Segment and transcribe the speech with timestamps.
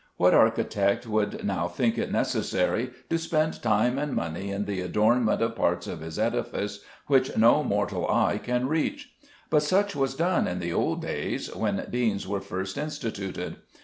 [0.17, 5.43] What architect would now think it necessary to spend time and money in the adornment
[5.43, 9.13] of parts of his edifice which no mortal eye can reach?
[9.51, 13.57] But such was done in the old days when deans were first instituted.